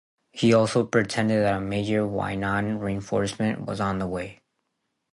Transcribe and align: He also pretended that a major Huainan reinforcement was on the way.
He 0.31 0.51
also 0.51 0.83
pretended 0.83 1.43
that 1.43 1.53
a 1.57 1.61
major 1.61 2.01
Huainan 2.07 2.79
reinforcement 2.79 3.67
was 3.67 3.79
on 3.79 3.99
the 3.99 4.07
way. 4.07 4.41